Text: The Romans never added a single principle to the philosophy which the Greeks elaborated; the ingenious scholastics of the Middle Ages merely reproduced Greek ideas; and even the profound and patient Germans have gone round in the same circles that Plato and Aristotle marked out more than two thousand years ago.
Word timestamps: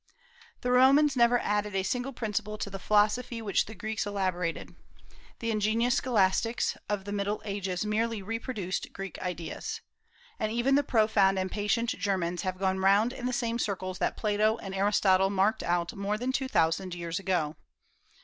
The 0.61 0.71
Romans 0.71 1.15
never 1.15 1.37
added 1.37 1.75
a 1.75 1.83
single 1.83 2.11
principle 2.11 2.57
to 2.57 2.71
the 2.71 2.79
philosophy 2.79 3.39
which 3.39 3.67
the 3.67 3.75
Greeks 3.75 4.07
elaborated; 4.07 4.73
the 5.37 5.51
ingenious 5.51 5.97
scholastics 5.97 6.75
of 6.89 7.05
the 7.05 7.11
Middle 7.11 7.39
Ages 7.45 7.85
merely 7.85 8.23
reproduced 8.23 8.91
Greek 8.93 9.19
ideas; 9.19 9.81
and 10.39 10.51
even 10.51 10.73
the 10.73 10.81
profound 10.81 11.37
and 11.37 11.51
patient 11.51 11.89
Germans 11.91 12.41
have 12.41 12.57
gone 12.57 12.79
round 12.79 13.13
in 13.13 13.27
the 13.27 13.31
same 13.31 13.59
circles 13.59 13.99
that 13.99 14.17
Plato 14.17 14.57
and 14.57 14.73
Aristotle 14.73 15.29
marked 15.29 15.61
out 15.61 15.93
more 15.95 16.17
than 16.17 16.31
two 16.31 16.47
thousand 16.47 16.95
years 16.95 17.19
ago. 17.19 17.55